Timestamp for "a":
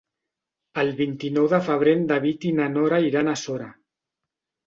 3.29-3.35